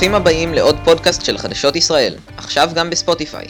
ברוכים 0.00 0.14
הבאים 0.14 0.54
לעוד 0.54 0.76
פודקאסט 0.84 1.24
של 1.24 1.38
חדשות 1.38 1.76
ישראל, 1.76 2.14
עכשיו 2.36 2.70
גם 2.74 2.90
בספוטיפיי. 2.90 3.46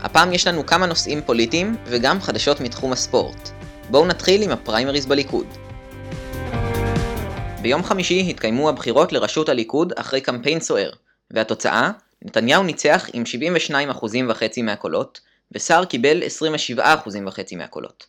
הפעם 0.00 0.32
יש 0.32 0.46
לנו 0.46 0.66
כמה 0.66 0.86
נושאים 0.86 1.22
פוליטיים 1.22 1.76
וגם 1.86 2.20
חדשות 2.20 2.60
מתחום 2.60 2.92
הספורט. 2.92 3.50
בואו 3.90 4.06
נתחיל 4.06 4.42
עם 4.42 4.50
הפריימריז 4.50 5.06
בליכוד. 5.06 5.46
ביום 7.62 7.84
חמישי 7.84 8.26
התקיימו 8.30 8.68
הבחירות 8.68 9.12
לראשות 9.12 9.48
הליכוד 9.48 9.92
אחרי 9.96 10.20
קמפיין 10.20 10.60
סוער, 10.60 10.90
והתוצאה, 11.30 11.90
נתניהו 12.22 12.62
ניצח 12.62 13.08
עם 13.12 13.22
72.5% 13.92 14.62
מהקולות, 14.62 15.20
וסער 15.52 15.84
קיבל 15.84 16.22
27.5% 16.76 17.56
מהקולות. 17.56 18.06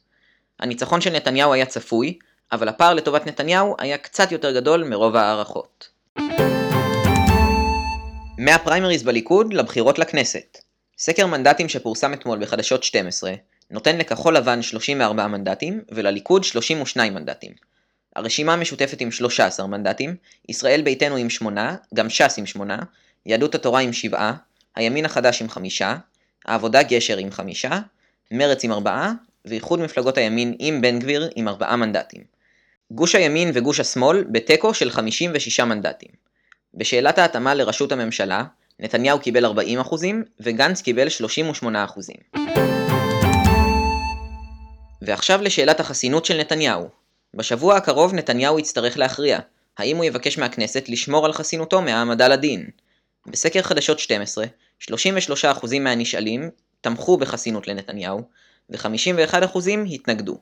הניצחון 0.60 1.02
של 1.02 1.14
נתניהו 1.14 1.54
היה 1.54 1.66
צפוי, 1.66 2.18
אבל 2.52 2.68
הפער 2.68 2.94
לטובת 2.94 3.28
נתניהו 3.28 3.76
היה 3.80 3.98
קצת 3.98 4.32
יותר 4.32 4.52
גדול 4.52 4.84
מרוב 4.84 5.16
ההערכות. 5.16 5.90
מהפריימריז 8.38 9.04
בליכוד 9.04 9.54
לבחירות 9.54 10.00
לכנסת. 10.00 10.58
סקר 10.98 11.28
מנדטים 11.28 11.70
שפורסם 11.70 12.14
אתמול 12.14 12.40
בחדשות 12.40 12.84
12 12.84 13.34
נותן 13.72 13.98
לכחול 13.98 14.38
לבן 14.38 14.62
34 14.62 15.28
מנדטים 15.28 15.82
ולליכוד 15.92 16.44
32 16.44 17.14
מנדטים. 17.14 17.52
הרשימה 18.16 18.54
המשותפת 18.54 19.02
עם 19.02 19.12
13 19.12 19.68
מנדטים, 19.68 20.16
ישראל 20.50 20.82
ביתנו 20.82 21.16
עם 21.16 21.30
8, 21.30 21.76
גם 21.94 22.10
ש"ס 22.10 22.38
עם 22.38 22.46
8, 22.46 22.78
יהדות 23.26 23.56
התורה 23.56 23.82
עם 23.82 23.94
7, 23.94 24.32
הימין 24.76 25.06
החדש 25.06 25.42
עם 25.42 25.50
5, 25.50 25.82
העבודה 26.46 26.84
גשר 26.84 27.18
עם 27.18 27.32
5, 27.32 27.66
מרץ 28.32 28.64
עם 28.64 28.72
4, 28.72 29.12
ואיחוד 29.46 29.80
מפלגות 29.80 30.18
הימין 30.18 30.56
עם 30.60 30.82
בן 30.82 31.00
גביר 31.00 31.30
עם 31.36 31.48
4 31.48 31.76
מנדטים. 31.76 32.24
גוש 32.92 33.16
הימין 33.16 33.52
וגוש 33.54 33.80
השמאל 33.80 34.24
בתיקו 34.32 34.74
של 34.74 34.90
56 34.90 35.60
מנדטים. 35.60 36.26
בשאלת 36.76 37.18
ההתאמה 37.18 37.54
לראשות 37.54 37.92
הממשלה, 37.92 38.44
נתניהו 38.80 39.20
קיבל 39.20 39.46
40% 39.46 39.50
וגנץ 40.40 40.82
קיבל 40.82 41.08
38%. 41.64 42.38
ועכשיו 45.02 45.42
לשאלת 45.42 45.80
החסינות 45.80 46.26
של 46.26 46.38
נתניהו. 46.40 46.90
בשבוע 47.34 47.76
הקרוב 47.76 48.14
נתניהו 48.14 48.60
יצטרך 48.60 48.98
להכריע, 48.98 49.40
האם 49.78 49.98
הוא 49.98 50.06
יבקש 50.06 50.38
מהכנסת 50.38 50.90
לשמור 50.90 51.26
על 51.26 51.34
חסינותו 51.34 51.82
מהעמדה 51.82 52.28
לדין. 52.28 52.70
בסקר 53.28 53.62
חדשות 53.62 54.00
12, 54.00 54.46
33% 54.82 54.86
מהנשאלים 55.80 56.50
תמכו 56.82 57.18
בחסינות 57.18 57.68
לנתניהו, 57.68 58.22
ו-51% 58.70 59.60
התנגדו. 59.92 60.38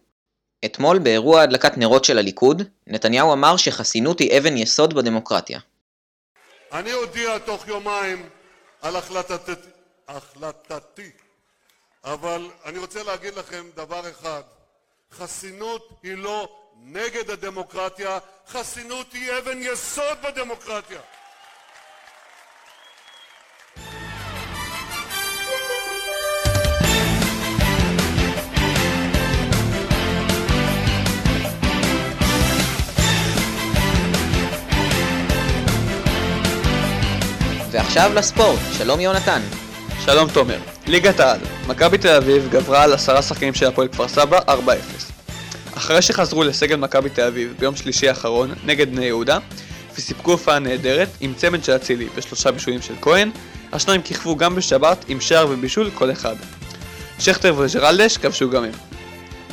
אתמול 0.65 0.99
באירוע 0.99 1.41
הדלקת 1.41 1.77
נרות 1.77 2.05
של 2.05 2.17
הליכוד, 2.17 2.61
נתניהו 2.87 3.33
אמר 3.33 3.57
שחסינות 3.57 4.19
היא 4.19 4.37
אבן 4.37 4.57
יסוד 4.57 4.93
בדמוקרטיה. 4.93 5.59
אני 6.73 6.93
אודיע 6.93 7.39
תוך 7.39 7.67
יומיים 7.67 8.29
על 8.81 8.95
החלטת... 8.95 9.57
החלטתי, 10.07 11.11
אבל 12.03 12.49
אני 12.65 12.77
רוצה 12.77 13.03
להגיד 13.03 13.33
לכם 13.33 13.69
דבר 13.75 14.09
אחד, 14.09 14.41
חסינות 15.11 15.99
היא 16.03 16.17
לא 16.17 16.59
נגד 16.75 17.29
הדמוקרטיה, 17.29 18.19
חסינות 18.47 19.13
היא 19.13 19.37
אבן 19.37 19.57
יסוד 19.61 20.17
בדמוקרטיה. 20.21 21.01
ועכשיו 37.73 38.11
לספורט, 38.15 38.59
שלום 38.77 38.99
יונתן. 38.99 39.41
שלום 40.05 40.29
תומר, 40.29 40.59
ליגת 40.87 41.19
העל, 41.19 41.39
מכבי 41.67 41.97
תל 41.97 42.15
אביב 42.15 42.47
גברה 42.51 42.83
על 42.83 42.93
עשרה 42.93 43.21
שחקנים 43.21 43.53
של 43.53 43.65
הפועל 43.65 43.87
כפר 43.87 44.07
סבא 44.07 44.39
4-0. 44.39 44.51
אחרי 45.77 46.01
שחזרו 46.01 46.43
לסגל 46.43 46.75
מכבי 46.75 47.09
תל 47.09 47.21
אביב 47.21 47.53
ביום 47.59 47.75
שלישי 47.75 48.09
האחרון 48.09 48.53
נגד 48.65 48.91
בני 48.95 49.05
יהודה, 49.05 49.37
וסיפקו 49.95 50.31
הופעה 50.31 50.59
נהדרת 50.59 51.07
עם 51.19 51.33
צמד 51.37 51.63
של 51.63 51.75
אצילי 51.75 52.07
ושלושה 52.15 52.51
בישולים 52.51 52.81
של 52.81 52.93
כהן, 53.01 53.31
השניים 53.71 54.01
כיכבו 54.01 54.35
גם 54.35 54.55
בשבת 54.55 55.05
עם 55.07 55.21
שער 55.21 55.47
ובישול 55.49 55.89
כל 55.93 56.11
אחד. 56.11 56.35
שכטר 57.19 57.55
וג'רלדש 57.57 58.17
כבשו 58.17 58.49
גם 58.49 58.63
הם. 58.63 58.71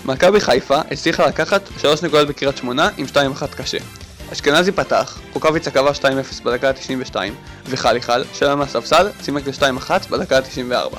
מכבי 0.04 0.40
חיפה 0.40 0.78
הצליחה 0.90 1.26
לקחת 1.26 1.62
3 1.80 2.02
נקודות 2.02 2.28
בקריית 2.28 2.56
שמונה 2.56 2.88
עם 2.96 3.06
2-1 3.06 3.46
קשה. 3.56 3.78
אשכנזי 4.32 4.72
פתח, 4.72 5.18
רוקאביצה 5.32 5.70
קבע 5.70 5.90
2-0 5.90 6.44
בדקה 6.44 6.68
ה-92, 6.68 7.16
וחליחל, 7.66 8.24
שלם 8.34 8.58
מהספסל, 8.58 9.08
צימק 9.20 9.46
ל-2-1 9.46 9.90
בדקה 10.10 10.36
ה-94. 10.36 10.96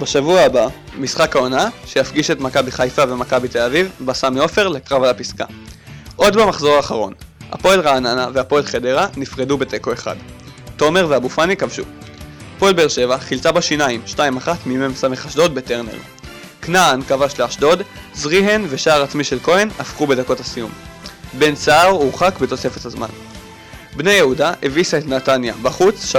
בשבוע 0.00 0.40
הבא, 0.40 0.66
משחק 0.98 1.36
העונה, 1.36 1.68
שיפגיש 1.86 2.30
את 2.30 2.40
מכבי 2.40 2.70
חיפה 2.70 3.02
ומכבי 3.08 3.48
תל 3.48 3.58
אביב, 3.58 3.90
בסמי 4.00 4.40
עופר 4.40 4.68
לקרב 4.68 5.02
על 5.02 5.10
הפסקה. 5.10 5.44
עוד 6.16 6.36
במחזור 6.36 6.76
האחרון, 6.76 7.12
הפועל 7.52 7.80
רעננה 7.80 8.28
והפועל 8.32 8.62
חדרה 8.62 9.06
נפרדו 9.16 9.58
בתיקו 9.58 9.92
אחד. 9.92 10.16
תומר 10.76 11.06
ואבו 11.08 11.28
פאני 11.28 11.56
כבשו. 11.56 11.82
הפועל 12.56 12.72
באר 12.72 12.88
שבע 12.88 13.18
חילצה 13.18 13.52
בשיניים 13.52 14.02
2-1 14.14 14.18
ממ"ס 14.66 15.04
אשדוד 15.26 15.54
בטרנר. 15.54 15.98
כנען 16.62 17.02
כבש 17.02 17.40
לאשדוד, 17.40 17.82
זריהן 18.14 18.66
ושער 18.68 19.02
עצמי 19.02 19.24
של 19.24 19.38
כהן 19.42 19.68
הפכו 19.78 20.06
בדקות 20.06 20.40
הסיום. 20.40 20.70
בן 21.38 21.56
סער 21.56 21.88
הורחק 21.88 22.38
בתוספת 22.40 22.84
הזמן. 22.84 23.08
בני 23.96 24.12
יהודה 24.12 24.52
הביסה 24.62 24.98
את 24.98 25.06
נתניה 25.06 25.54
בחוץ 25.62 26.14
3-0, 26.14 26.18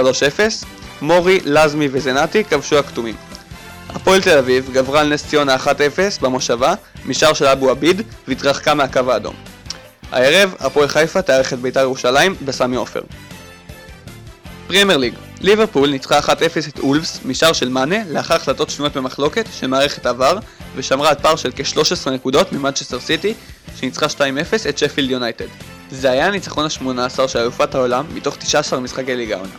מורי, 1.00 1.40
לזמי 1.44 1.88
וזנתי 1.92 2.44
כבשו 2.44 2.78
הכתומים. 2.78 3.14
הפועל 3.88 4.22
תל 4.22 4.38
אביב 4.38 4.70
גברה 4.72 5.00
על 5.00 5.12
נס 5.12 5.26
ציונה 5.26 5.56
1-0 5.56 5.68
במושבה 6.20 6.74
משער 7.06 7.32
של 7.32 7.44
אבו 7.44 7.70
עביד 7.70 8.02
והתרחקה 8.28 8.74
מהקו 8.74 9.00
האדום. 9.12 9.34
הערב 10.12 10.54
הפועל 10.60 10.88
חיפה 10.88 11.22
תארך 11.22 11.52
את 11.52 11.58
בית"ר 11.58 11.80
ירושלים 11.80 12.34
בסמי 12.44 12.76
עופר. 12.76 13.00
פרימר 14.66 14.96
ליג 14.96 15.14
ליברפול 15.40 15.90
ניצחה 15.90 16.18
1-0 16.18 16.30
את 16.68 16.78
אולפס 16.78 17.20
משער 17.24 17.52
של 17.52 17.68
מאנה 17.68 17.96
לאחר 18.08 18.34
החלטות 18.34 18.70
שנויות 18.70 18.96
במחלוקת 18.96 19.46
של 19.52 19.66
מערכת 19.66 20.06
עבר 20.06 20.38
ושמרה 20.76 21.08
על 21.08 21.14
פער 21.14 21.36
של 21.36 21.50
כ-13 21.56 22.10
נקודות 22.10 22.52
ממנצ'סטר 22.52 23.00
סיטי 23.00 23.34
שניצחה 23.80 24.06
2-0 24.06 24.68
את 24.68 24.78
שפילד 24.78 25.10
יונייטד. 25.10 25.46
זה 25.90 26.10
היה 26.10 26.26
הניצחון 26.26 26.64
ה-18 26.64 27.28
של 27.28 27.38
אלופת 27.38 27.74
העולם 27.74 28.04
מתוך 28.14 28.36
19 28.36 28.80
משחקי 28.80 29.16
ליגה 29.16 29.36
העונה, 29.36 29.52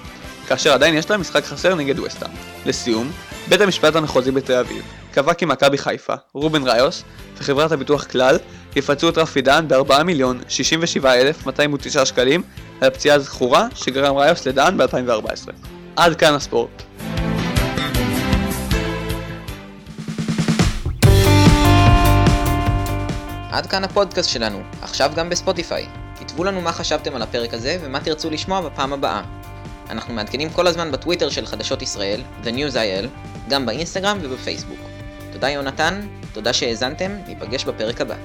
כאשר 0.48 0.74
עדיין 0.74 0.96
יש 0.96 1.10
לה 1.10 1.18
משחק 1.18 1.46
חסר 1.46 1.76
נגד 1.76 2.00
וסטה. 2.00 2.26
לסיום, 2.66 3.12
בית 3.48 3.62
המשפט 3.62 3.96
המחוזי 3.96 4.32
בתל 4.32 4.54
אביב 4.54 4.84
קבע 5.14 5.34
כי 5.34 5.46
מכבי 5.46 5.78
חיפה, 5.78 6.14
רובן 6.34 6.68
ראיוס 6.68 7.04
וחברת 7.38 7.72
הביטוח 7.72 8.04
כלל 8.04 8.38
יפצו 8.76 9.10
את 9.10 9.18
רפי 9.18 9.42
דן 9.42 9.68
ב-4 9.68 10.04
מיליון 10.04 10.42
67,209 10.48 12.06
שקלים 12.06 12.44
על 12.82 12.88
הפציעה 12.88 13.16
הזכורה 13.16 13.68
שגרם 13.76 14.16
ראיוס 14.16 14.48
לדן 14.48 14.78
ב-2014. 14.78 15.52
עד 15.96 16.16
כאן 16.16 16.34
הספורט. 16.34 16.89
עד 23.52 23.66
כאן 23.66 23.84
הפודקאסט 23.84 24.30
שלנו, 24.30 24.62
עכשיו 24.82 25.12
גם 25.16 25.30
בספוטיפיי. 25.30 25.86
כתבו 26.20 26.44
לנו 26.44 26.62
מה 26.62 26.72
חשבתם 26.72 27.16
על 27.16 27.22
הפרק 27.22 27.54
הזה 27.54 27.78
ומה 27.82 28.00
תרצו 28.00 28.30
לשמוע 28.30 28.62
בפעם 28.62 28.94
הבאה. 28.94 29.22
אנחנו 29.90 30.14
מעדכנים 30.14 30.50
כל 30.50 30.68
הזמן 30.68 30.92
בטוויטר 30.92 31.30
של 31.30 31.46
חדשות 31.46 31.82
ישראל, 31.82 32.22
The 32.44 32.48
News 32.48 32.74
IL, 32.74 33.08
גם 33.50 33.66
באינסטגרם 33.66 34.18
ובפייסבוק. 34.22 34.80
תודה 35.34 35.50
יונתן, 35.50 36.08
תודה 36.34 36.54
שהאזנתם, 36.54 37.12
ניפגש 37.28 37.66
בפרק 37.66 38.02
הבא. 38.02 38.16